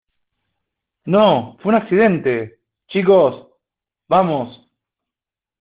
No, 1.05 1.57
fue 1.61 1.75
un 1.75 1.79
accidente, 1.79 2.57
chicos. 2.87 3.49
Vamos. 4.07 4.67